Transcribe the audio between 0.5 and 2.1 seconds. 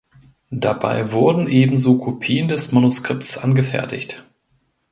Dabei wurden ebenso